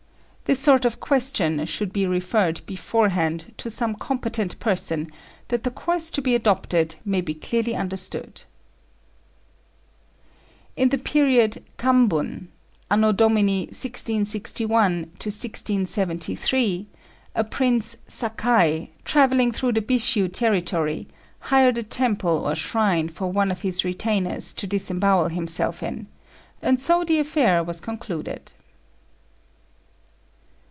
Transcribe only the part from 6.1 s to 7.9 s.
to be adopted may be clearly